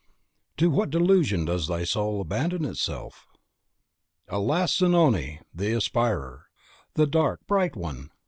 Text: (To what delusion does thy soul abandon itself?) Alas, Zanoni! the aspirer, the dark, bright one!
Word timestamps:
(To 0.57 0.71
what 0.71 0.89
delusion 0.89 1.45
does 1.45 1.67
thy 1.67 1.83
soul 1.83 2.21
abandon 2.21 2.65
itself?) 2.65 3.27
Alas, 4.27 4.75
Zanoni! 4.75 5.41
the 5.53 5.73
aspirer, 5.75 6.47
the 6.95 7.05
dark, 7.05 7.45
bright 7.45 7.75
one! 7.75 8.09